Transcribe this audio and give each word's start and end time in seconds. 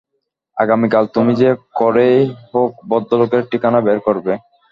আগামীকাল 0.57 1.03
তুমি 1.15 1.33
যে 1.35 1.49
করেই 1.75 2.19
হোক, 2.49 2.71
ভদ্রলোকের 2.89 3.41
ঠিকানা 3.51 3.79
বের 3.81 3.99
করবে। 4.07 4.33